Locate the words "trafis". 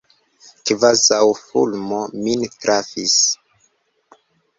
2.63-3.19